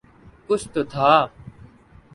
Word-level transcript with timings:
کچھ 0.47 0.67
تو 0.73 0.81
تھا۔ 0.91 1.11